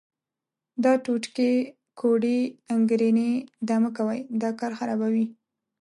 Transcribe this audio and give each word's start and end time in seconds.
دا 0.83 0.93
ټوټکې، 1.03 1.51
کوډې، 1.99 2.39
انګېرنې 2.73 3.31
دا 3.67 3.75
مه 3.81 3.89
کوئ، 3.97 4.19
دا 4.41 4.49
کار 4.59 4.71
خرابوي. 4.79 5.25